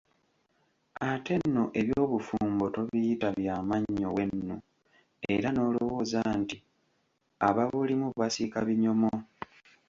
Ate 1.09 1.33
nno 1.41 1.63
eby'obufumbo 1.79 2.65
tobiyita 2.75 3.27
bya 3.37 3.55
mannyo 3.69 4.07
wenu 4.15 4.55
era 5.33 5.47
n'olowooza 5.51 6.21
nti 6.39 6.57
ababulimu 7.47 8.07
basiika 8.19 8.59
binyomo! 8.67 9.11